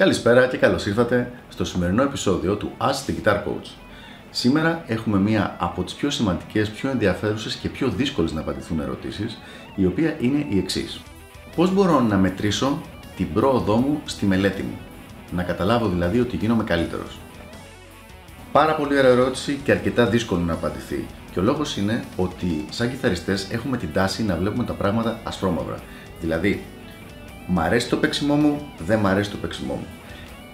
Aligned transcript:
Καλησπέρα 0.00 0.46
και 0.46 0.56
καλώς 0.56 0.86
ήρθατε 0.86 1.32
στο 1.48 1.64
σημερινό 1.64 2.02
επεισόδιο 2.02 2.56
του 2.56 2.72
Ask 2.78 3.10
the 3.10 3.14
Guitar 3.14 3.34
Coach. 3.34 3.70
Σήμερα 4.30 4.84
έχουμε 4.86 5.18
μία 5.18 5.56
από 5.58 5.82
τις 5.82 5.94
πιο 5.94 6.10
σημαντικές, 6.10 6.70
πιο 6.70 6.90
ενδιαφέρουσες 6.90 7.54
και 7.54 7.68
πιο 7.68 7.88
δύσκολες 7.88 8.32
να 8.32 8.40
απαντηθούν 8.40 8.80
ερωτήσεις, 8.80 9.38
η 9.74 9.86
οποία 9.86 10.16
είναι 10.20 10.46
η 10.48 10.58
εξής. 10.58 11.00
Πώς 11.56 11.72
μπορώ 11.74 12.00
να 12.00 12.16
μετρήσω 12.16 12.80
την 13.16 13.32
πρόοδό 13.32 13.76
μου 13.76 14.00
στη 14.04 14.26
μελέτη 14.26 14.62
μου, 14.62 14.78
να 15.30 15.42
καταλάβω 15.42 15.88
δηλαδή 15.88 16.20
ότι 16.20 16.36
γίνομαι 16.36 16.64
καλύτερος. 16.64 17.18
Πάρα 18.52 18.74
πολύ 18.74 18.98
ωραία 18.98 19.10
ερώτηση 19.10 19.60
και 19.64 19.72
αρκετά 19.72 20.06
δύσκολο 20.06 20.40
να 20.40 20.52
απαντηθεί. 20.52 21.06
Και 21.32 21.40
ο 21.40 21.42
λόγος 21.42 21.76
είναι 21.76 22.04
ότι 22.16 22.64
σαν 22.70 22.90
κιθαριστές 22.90 23.50
έχουμε 23.50 23.76
την 23.76 23.92
τάση 23.92 24.24
να 24.24 24.36
βλέπουμε 24.36 24.64
τα 24.64 24.72
πράγματα 24.72 25.20
ασφρόμαυρα. 25.24 25.78
Δηλαδή, 26.20 26.62
μ' 27.52 27.58
αρέσει 27.60 27.88
το 27.88 27.96
παίξιμό 27.96 28.34
μου, 28.34 28.60
δεν 28.86 28.98
μ' 28.98 29.06
αρέσει 29.06 29.30
το 29.30 29.36
παίξιμό 29.36 29.74
μου. 29.74 29.86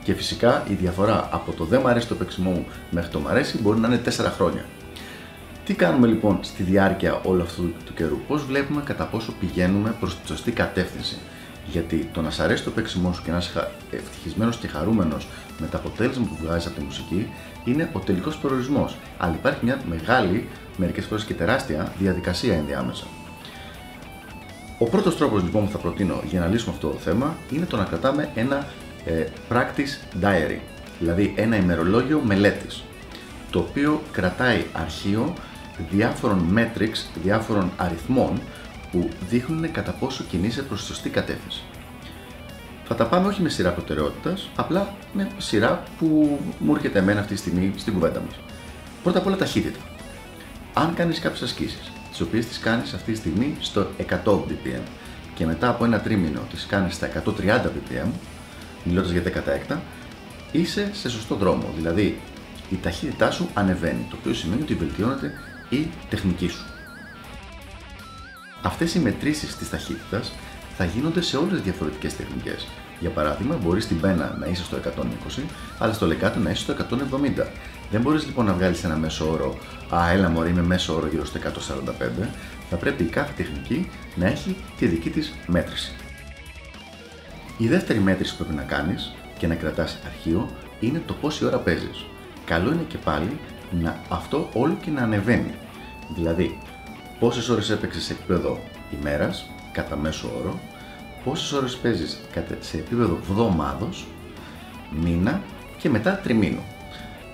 Και 0.05 0.15
φυσικά 0.15 0.65
η 0.69 0.75
διαφορά 0.75 1.29
από 1.33 1.53
το 1.53 1.65
δεν 1.65 1.81
μ' 1.81 1.87
αρέσει 1.87 2.07
το 2.09 2.15
παίξιμό 2.15 2.51
μου 2.51 2.67
μέχρι 2.91 3.11
το 3.11 3.19
μ' 3.19 3.29
αρέσει 3.29 3.59
μπορεί 3.59 3.79
να 3.79 3.87
είναι 3.87 4.01
4 4.05 4.11
χρόνια. 4.37 4.65
Τι 5.65 5.75
κάνουμε 5.75 6.07
λοιπόν 6.07 6.39
στη 6.43 6.63
διάρκεια 6.63 7.21
όλου 7.25 7.43
αυτού 7.43 7.73
του 7.85 7.95
καιρού, 7.95 8.19
πώς 8.29 8.45
βλέπουμε 8.45 8.83
κατά 8.85 9.05
πόσο 9.05 9.33
πηγαίνουμε 9.41 9.95
προς 10.01 10.21
τη 10.21 10.27
σωστή 10.27 10.51
κατεύθυνση; 10.51 11.17
Γιατί 11.67 12.09
το 12.13 12.23
να 12.23 12.31
σ' 12.31 12.41
αρέσει 12.41 12.63
το 12.65 12.71
παίξιμό 12.71 13.13
σου 13.13 13.23
και 13.23 13.31
να 13.31 13.37
είσαι 13.37 13.69
ευτυχισμένος 13.91 14.57
και 14.57 14.69
χαρούμενος 14.69 15.29
με 15.59 15.67
το 15.67 15.77
αποτέλεσμα 15.77 16.27
που 16.27 16.37
βγάζεις 16.43 16.67
από 16.67 16.79
τη 16.79 16.85
μουσική 16.85 17.33
είναι 17.65 17.91
ο 17.93 17.99
τελικός 17.99 18.37
προορισμός. 18.37 18.97
Αλλά 19.19 19.35
υπάρχει 19.35 19.65
μια 19.65 19.81
μεγάλη, 19.89 20.49
μερικές 20.77 21.05
φορές 21.05 21.25
και 21.25 21.35
τεράστια 21.35 21.93
διαδικασία 21.99 22.55
ενδιάμεσα. 22.55 23.05
Ο 24.79 24.85
πρώτος 24.85 25.17
τρόπος 25.17 25.43
λοιπόν 25.43 25.65
που 25.65 25.71
θα 25.71 25.79
προτείνω 25.79 26.23
για 26.25 26.41
να 26.41 26.47
λύσουμε 26.47 26.75
αυτό 26.75 26.89
το 26.89 26.99
θέμα 26.99 27.37
είναι 27.51 27.65
το 27.65 27.77
να 27.77 27.85
κρατάμε 27.85 28.31
ένα 28.35 28.67
ε, 29.05 29.25
practice 29.51 30.23
diary, 30.25 30.59
δηλαδή 30.99 31.33
ένα 31.37 31.57
ημερολόγιο 31.57 32.21
μελέτης, 32.25 32.83
το 33.51 33.59
οποίο 33.59 34.03
κρατάει 34.13 34.65
αρχείο 34.73 35.35
διάφορων 35.91 36.55
metrics, 36.57 37.21
διάφορων 37.23 37.71
αριθμών 37.77 38.41
που 38.93 39.09
δείχνουν 39.29 39.71
κατά 39.73 39.93
πόσο 39.93 40.25
κινείσαι 40.25 40.63
προς 40.63 40.81
τη 40.81 40.87
σωστή 40.87 41.09
κατεύθυνση. 41.09 41.63
Θα 42.85 42.95
τα 42.95 43.07
πάμε 43.07 43.29
όχι 43.29 43.43
με 43.43 43.49
σειρά 43.49 43.71
προτεραιότητας, 43.71 44.51
απλά 44.57 44.95
με 45.13 45.29
σειρά 45.37 45.83
που 45.99 46.39
μου 46.59 46.75
έρχεται 46.75 46.99
εμένα 46.99 47.21
αυτή 47.21 47.35
τη 47.35 47.41
στιγμή 47.41 47.73
στην 47.77 47.93
κουβέντα 47.93 48.21
μας. 48.21 48.35
Πρώτα 49.03 49.19
απ' 49.19 49.27
όλα 49.27 49.37
ταχύτητα. 49.37 49.79
Αν 50.75 50.95
κάνεις 50.95 51.19
κάποιες 51.19 51.43
ασκήσεις, 51.43 51.93
τις 52.17 52.27
οποίες 52.27 52.47
τις 52.47 52.59
κάνεις 52.59 52.93
αυτή 52.93 53.13
τη 53.13 53.19
στιγμή 53.19 53.57
στο 53.61 53.87
100 53.97 54.15
BPM 54.25 54.83
και 55.35 55.47
μετά 55.47 55.69
από 55.69 55.85
ένα 55.85 56.01
τρίμηνο 56.01 56.41
τις 56.51 56.67
κάνεις 56.67 56.95
στα 56.95 57.07
130 57.07 57.67
BPM, 57.67 58.09
μιλώντας 58.85 59.11
για 59.11 59.23
16, 59.69 59.77
είσαι 60.53 60.91
σε 60.93 61.11
σωστό 61.11 61.35
δρόμο. 61.35 61.73
Δηλαδή 61.77 62.21
η 62.71 62.77
ταχύτητά 62.83 63.31
σου 63.31 63.49
ανεβαίνει, 63.55 64.07
το 64.11 64.17
οποίο 64.21 64.35
σημαίνει 64.35 64.63
ότι 64.63 64.75
βελτιώνεται 64.75 65.33
η 65.69 65.89
τεχνική 66.09 66.49
σου. 66.49 66.65
Αυτές 68.63 68.95
οι 68.95 68.99
μετρήσεις 68.99 69.57
της 69.57 69.71
ταχύτητας 69.71 70.33
θα 70.77 70.85
γίνονται 70.85 71.21
σε 71.21 71.37
όλες 71.37 71.53
τις 71.53 71.63
διαφορετικές 71.63 72.17
τεχνικές. 72.17 72.67
Για 73.01 73.11
παράδειγμα, 73.11 73.57
μπορείς 73.63 73.85
στην 73.85 74.01
πένα 74.01 74.37
να 74.41 74.47
είσαι 74.47 74.65
στο 74.65 74.77
120, 74.77 75.47
αλλά 75.79 75.93
στο 75.93 76.07
λεκάτο 76.07 76.39
να 76.39 76.51
είσαι 76.51 76.63
στο 76.63 76.73
170. 76.73 77.47
Δεν 77.91 78.01
μπορείς 78.01 78.27
λοιπόν 78.27 78.45
να 78.45 78.53
βγάλεις 78.53 78.85
ένα 78.85 78.97
μέσο 78.97 79.31
όρο, 79.31 79.59
Α, 79.95 80.11
έλα 80.11 80.29
μωρή, 80.29 80.51
είμαι 80.51 80.63
μέσο 80.63 80.95
όρο 80.95 81.07
γύρω 81.07 81.25
στο 81.25 81.39
145. 81.39 82.29
Θα 82.71 82.77
πρέπει 82.77 83.03
η 83.03 83.07
κάθε 83.07 83.33
τεχνική 83.37 83.91
να 84.15 84.27
έχει 84.27 84.57
τη 84.79 84.87
δική 84.87 85.11
της 85.11 85.35
μέτρηση. 85.47 85.93
Η 87.59 87.69
δεύτερη 87.69 87.99
μέτρηση 87.99 88.37
που 88.37 88.45
πρέπει 88.45 88.57
να 88.59 88.63
κάνεις 88.63 89.15
και 89.39 89.47
να 89.47 89.55
κρατάς 89.55 89.99
αρχείο 90.07 90.49
είναι 90.81 91.03
το 91.07 91.13
πόση 91.13 91.45
ώρα 91.45 91.59
παίζεις. 91.59 92.05
Καλό 92.45 92.73
είναι 92.73 92.85
και 92.89 92.99
πάλι 92.99 93.39
να 93.71 94.01
αυτό 94.09 94.49
όλο 94.53 94.77
και 94.83 94.91
να 94.91 95.03
ανεβαίνει. 95.03 95.55
Δηλαδή, 96.15 96.59
πόσες 97.19 97.49
ώρες 97.49 97.71
έπαιξες 97.71 98.03
σε 98.03 98.13
επίπεδο 98.13 98.61
ημέρας, 99.01 99.51
κατά 99.73 99.97
μέσο 99.97 100.31
όρο, 100.39 100.61
πόσες 101.25 101.53
ώρες 101.53 101.77
παίζεις 101.77 102.19
σε 102.61 102.77
επίπεδο 102.77 103.19
εβδομάδο, 103.23 103.89
μήνα 105.03 105.41
και 105.79 105.89
μετά 105.89 106.17
τριμήνου. 106.17 106.63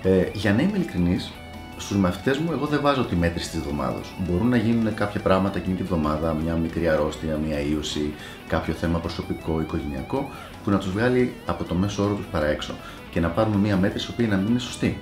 Ε, 0.05 0.29
για 0.33 0.53
να 0.53 0.61
είμαι 0.61 0.77
ειλικρινής, 0.77 1.31
στους 1.77 1.97
μαθητές 1.97 2.37
μου, 2.37 2.51
εγώ 2.51 2.65
δεν 2.65 2.81
βάζω 2.81 3.05
τη 3.05 3.15
μέτρηση 3.15 3.49
της 3.49 3.59
εβδομάδας. 3.59 4.13
Μπορούν 4.17 4.49
να 4.49 4.57
γίνουν 4.57 4.93
κάποια 4.93 5.19
πράγματα 5.19 5.57
εκείνη 5.57 5.75
τη 5.75 5.81
εβδομάδα, 5.81 6.33
μια 6.33 6.55
μικρή 6.55 6.87
αρρώστια, 6.87 7.37
μια 7.37 7.59
ίωση, 7.59 8.13
κάποιο 8.47 8.73
θέμα 8.73 8.99
προσωπικό, 8.99 9.61
οικογενειακό, 9.61 10.29
που 10.63 10.69
να 10.69 10.77
τους 10.77 10.91
βγάλει 10.91 11.33
από 11.45 11.63
το 11.63 11.75
μέσο 11.75 12.03
όρο 12.03 12.13
τους 12.13 12.25
παρά 12.25 12.45
έξω 12.45 12.73
και 13.11 13.19
να 13.19 13.29
πάρουμε 13.29 13.55
μια 13.55 13.77
μέτρηση 13.77 14.07
η 14.09 14.13
οποία 14.13 14.27
να 14.27 14.35
μην 14.35 14.47
είναι 14.47 14.59
σωστή. 14.59 14.99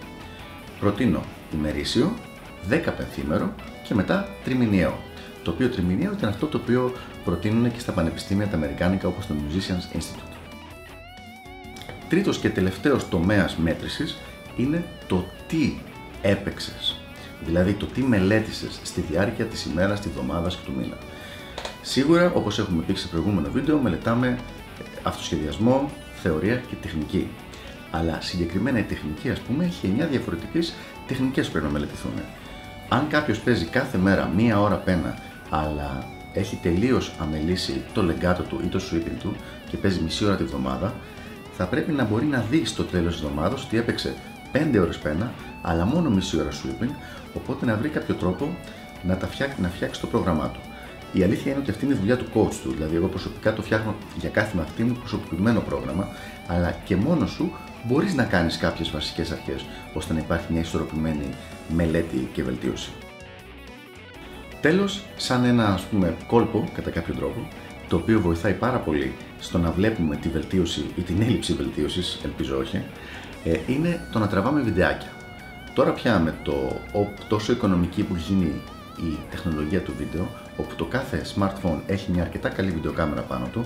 Προτείνω 0.80 1.22
ημερήσιο, 1.54 2.14
10 2.70 2.94
πενθήμερο 2.98 3.54
και 3.88 3.94
μετά 3.94 4.28
τριμηνιαίο. 4.44 5.00
Το 5.44 5.52
οποίο 5.52 5.70
τριμηνιαίο 5.70 6.12
ήταν 6.12 6.30
αυτό 6.30 6.46
το 6.48 6.58
οποίο 6.58 6.94
προτείνουν 7.24 7.72
και 7.72 7.80
στα 7.80 7.92
πανεπιστήμια 7.92 8.48
τα 8.48 8.56
Αμερικάνικα 8.56 9.08
όπως 9.08 9.28
το 9.28 9.34
Musicians 9.34 9.98
Institute. 9.98 10.36
Τρίτος 12.10 12.38
και 12.38 12.50
τελευταίος 12.50 13.10
τομέας 13.10 13.56
μέτρησης 13.56 14.18
είναι 14.56 14.86
το 15.08 15.26
τι 15.48 15.74
έπαιξες. 16.22 16.96
Δηλαδή 17.46 17.74
το 17.74 17.86
τι 17.86 18.02
μελέτησες 18.02 18.80
στη 18.84 19.02
διάρκεια 19.02 19.46
της 19.46 19.66
ημέρας, 19.66 20.00
της 20.00 20.10
εβδομάδας 20.10 20.56
και 20.56 20.62
του 20.66 20.74
μήνα. 20.78 20.98
Σίγουρα, 21.82 22.32
όπως 22.36 22.60
έχουμε 22.60 22.84
πει 22.84 22.94
σε 22.94 23.08
προηγούμενο 23.08 23.50
βίντεο, 23.52 23.78
μελετάμε 23.78 24.38
αυτοσχεδιασμό, 25.04 25.90
θεωρία 26.22 26.56
και 26.56 26.76
τεχνική. 26.82 27.28
Αλλά 27.92 28.18
συγκεκριμένα 28.22 28.80
η 28.80 28.84
τεχνική, 28.84 29.30
ας 29.30 29.40
πούμε, 29.40 29.66
έχει 29.66 29.96
9 30.00 30.08
διαφορετικές 30.08 30.74
τεχνικές 31.08 31.46
που 31.46 31.52
πρέπει 31.52 31.66
να 31.66 31.72
μελετηθούν. 31.72 32.12
Αν 32.90 33.08
κάποιος 33.08 33.40
παίζει 33.40 33.66
κάθε 33.66 33.98
μέρα 33.98 34.32
μία 34.36 34.62
ώρα 34.62 34.76
πένα, 34.76 35.18
αλλά 35.50 36.06
έχει 36.34 36.60
τελείως 36.62 37.14
αμελήσει 37.20 37.82
το 37.94 38.04
λεγκάτο 38.04 38.44
του 38.44 38.60
ή 38.64 38.68
το 38.68 38.82
sweeping 38.92 39.18
του 39.20 39.36
και 39.70 39.78
παίζει 39.78 40.02
μισή 40.02 40.26
ώρα 40.26 40.36
τη 40.36 40.44
βδομάδα, 40.44 40.94
θα 41.58 41.66
πρέπει 41.66 41.92
να 41.92 42.04
μπορεί 42.04 42.26
να 42.26 42.46
δει 42.50 42.66
στο 42.66 42.84
τέλος 42.84 43.14
της 43.14 43.24
εβδομάδα 43.24 43.56
ότι 43.66 43.78
έπαιξε 43.78 44.16
5 44.54 44.80
ώρες 44.82 44.98
πένα, 44.98 45.32
αλλά 45.62 45.86
μόνο 45.86 46.10
μισή 46.10 46.40
ώρα 46.40 46.50
sweeping, 46.50 46.92
οπότε 47.34 47.66
να 47.66 47.76
βρει 47.76 47.90
κάποιο 47.90 48.16
τρόπο 48.16 48.56
να, 49.04 49.18
τα 49.18 49.28
φτιάξει, 49.28 49.62
να 49.62 49.68
φτιάξει 49.70 50.02
το 50.02 50.08
πρόγραμμά 50.08 50.50
του. 50.50 50.60
Η 51.14 51.24
αλήθεια 51.24 51.52
είναι 51.52 51.62
ότι 51.62 51.72
αυτή 51.72 51.86
είναι 51.86 51.94
η 51.94 51.98
δουλειά 51.98 52.18
του 52.18 52.26
coach 52.34 52.56
του. 52.64 52.72
Δηλαδή, 52.72 52.96
εγώ 52.96 53.08
προσωπικά 53.08 53.54
το 53.54 53.62
φτιάχνω 53.62 53.96
για 54.20 54.30
κάθε 54.30 54.58
μαθητή 54.58 54.84
μου 54.84 54.94
προσωποποιημένο 54.94 55.60
πρόγραμμα, 55.60 56.08
αλλά 56.48 56.76
και 56.86 56.96
μόνος 56.96 57.32
σου 57.32 57.52
μπορείς 57.84 58.14
να 58.14 58.24
κάνεις 58.24 58.58
κάποιες 58.58 58.92
βασικές 58.92 59.32
αρχές 59.32 59.66
ώστε 59.94 60.14
να 60.14 60.20
υπάρχει 60.20 60.46
μια 60.52 60.62
ισορροπημένη 60.62 61.30
μελέτη 61.76 62.30
και 62.34 62.44
βελτίωση. 62.44 62.90
Τέλος, 64.62 65.04
σαν 65.18 65.44
ένα 65.44 65.74
ας 65.74 65.82
πούμε 65.82 66.16
κόλπο 66.28 66.70
κατά 66.74 66.90
κάποιο 66.90 67.14
τρόπο, 67.14 67.48
το 67.88 67.96
οποίο 67.96 68.20
βοηθάει 68.20 68.54
πάρα 68.54 68.78
πολύ 68.78 69.14
στο 69.40 69.58
να 69.58 69.72
βλέπουμε 69.72 70.16
τη 70.16 70.30
βελτίωση 70.30 70.86
ή 70.96 71.02
την 71.02 71.22
έλλειψη 71.22 71.54
βελτίωσης, 71.54 72.20
ελπίζω 72.24 72.58
όχι, 72.58 72.84
ε, 73.44 73.60
είναι 73.68 74.02
το 74.12 74.20
να 74.20 74.28
τραβάμε 74.28 74.62
βιντεάκια. 74.62 75.10
Τώρα 75.74 75.92
πια 75.92 76.20
με 76.20 76.36
το 76.44 76.82
τόσο 77.28 77.52
οικονομική 77.52 78.04
που 78.04 78.16
έχει 78.16 78.34
γίνει 78.34 78.62
η 78.98 79.18
τεχνολογία 79.30 79.82
του 79.82 79.94
βίντεο, 79.98 80.28
όπου 80.58 80.76
το 80.76 80.86
κάθε 80.86 81.22
smartphone 81.36 81.80
έχει 81.86 82.12
μια 82.12 82.22
αρκετά 82.22 82.50
καλή 82.50 82.72
βιντεοκάμερα 82.72 83.22
πάνω 83.22 83.48
του, 83.52 83.66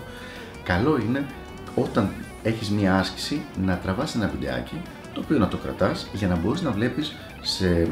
καλό 0.63 0.97
είναι 0.97 1.25
όταν 1.75 2.09
έχεις 2.43 2.69
μια 2.69 2.99
άσκηση 2.99 3.41
να 3.65 3.77
τραβάς 3.77 4.15
ένα 4.15 4.27
βιντεάκι 4.27 4.81
το 5.13 5.21
οποίο 5.23 5.37
να 5.37 5.47
το 5.47 5.57
κρατάς 5.57 6.07
για 6.13 6.27
να 6.27 6.35
μπορείς 6.35 6.61
να 6.61 6.71
βλέπεις 6.71 7.15
σε 7.41 7.87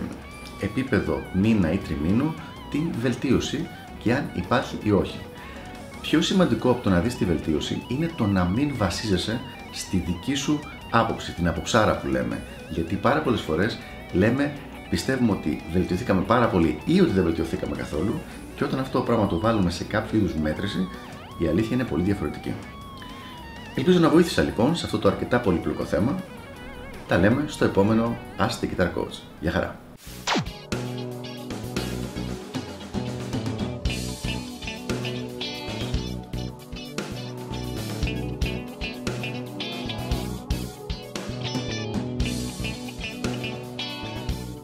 επίπεδο 0.59 1.21
μήνα 1.33 1.71
ή 1.71 1.77
τριμήνου 1.77 2.33
την 2.71 2.91
βελτίωση 3.01 3.67
και 3.99 4.13
αν 4.13 4.29
υπάρχει 4.33 4.77
ή 4.83 4.91
όχι. 4.91 5.19
Πιο 6.01 6.21
σημαντικό 6.21 6.69
από 6.69 6.81
το 6.81 6.89
να 6.89 6.99
δεις 6.99 7.17
τη 7.17 7.25
βελτίωση 7.25 7.83
είναι 7.87 8.09
το 8.17 8.25
να 8.25 8.45
μην 8.45 8.73
βασίζεσαι 8.77 9.39
στη 9.71 9.97
δική 9.97 10.35
σου 10.35 10.59
άποψη, 10.95 11.31
την 11.31 11.47
αποψάρα 11.47 11.97
που 11.97 12.07
λέμε. 12.07 12.41
Γιατί 12.69 12.95
πάρα 12.95 13.19
πολλές 13.19 13.41
φορές 13.41 13.77
λέμε 14.13 14.53
πιστεύουμε 14.89 15.31
ότι 15.31 15.63
βελτιωθήκαμε 15.71 16.21
πάρα 16.21 16.47
πολύ 16.47 16.79
ή 16.85 17.01
ότι 17.01 17.11
δεν 17.11 17.23
βελτιωθήκαμε 17.23 17.75
καθόλου 17.75 18.21
και 18.55 18.63
όταν 18.63 18.79
αυτό 18.79 18.97
το 18.97 19.03
πράγμα 19.03 19.27
το 19.27 19.39
βάλουμε 19.39 19.69
σε 19.69 19.83
κάποιο 19.83 20.19
είδους 20.19 20.33
μέτρηση, 20.33 20.87
η 21.37 21.47
αλήθεια 21.47 21.75
είναι 21.75 21.85
πολύ 21.85 22.03
διαφορετική. 22.03 22.53
Ελπίζω 23.75 23.99
να 23.99 24.09
βοήθησα 24.09 24.41
λοιπόν 24.41 24.75
σε 24.75 24.85
αυτό 24.85 24.97
το 24.99 25.07
αρκετά 25.07 25.39
πολύπλοκο 25.39 25.83
θέμα. 25.83 26.15
Τα 27.07 27.17
λέμε 27.17 27.43
στο 27.47 27.65
επόμενο 27.65 28.17
Ask 28.39 28.63
the 28.63 28.67
Guitar 28.67 28.87
Coach. 28.87 29.19
Γεια 29.39 29.51
χαρά! 29.51 29.82